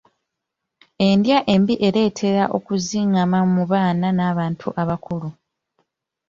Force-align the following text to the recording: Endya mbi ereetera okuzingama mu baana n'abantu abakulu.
Endya 1.09 1.37
mbi 1.59 1.73
ereetera 1.87 2.43
okuzingama 2.57 3.39
mu 3.53 3.63
baana 3.71 4.07
n'abantu 4.17 4.67
abakulu. 4.81 5.29